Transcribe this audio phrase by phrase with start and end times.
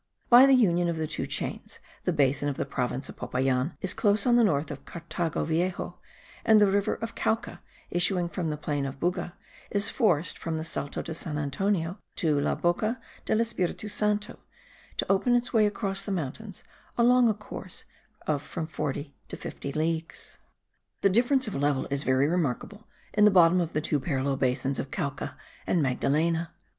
[0.29, 3.93] By the union of the two chains, the basin of the province of Popayan is
[3.93, 5.99] close on the north of Cartago Viejo;
[6.43, 7.59] and the river of Cauca,
[7.91, 9.33] issuing from the plain of Buga,
[9.69, 14.39] is forced, from the Salto de San Antonio, to La Boca del Espiritu Santo,
[14.97, 16.63] to open its way across the mountains,
[16.97, 17.85] along a course
[18.25, 20.39] of from 40 to 50 leagues.
[21.01, 24.37] The difference of the level is very remarkable in the bottom of the two parallel
[24.37, 25.37] basins of Cauca
[25.67, 26.55] and Magdalena.